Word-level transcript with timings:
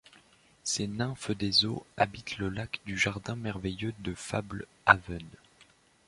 Ces 0.63 0.87
nymphes 0.87 1.29
des 1.29 1.63
eaux 1.65 1.85
habitent 1.95 2.39
le 2.39 2.49
lac 2.49 2.79
du 2.87 2.97
jardin 2.97 3.35
merveilleux 3.35 3.93
de 3.99 4.15
Fablehaven. 4.15 5.27